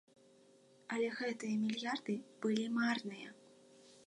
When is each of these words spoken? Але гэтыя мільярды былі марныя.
Але 0.95 1.09
гэтыя 1.19 1.55
мільярды 1.67 2.15
былі 2.47 2.65
марныя. 2.79 3.29